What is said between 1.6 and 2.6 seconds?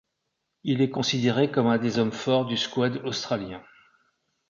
un des hommes forts du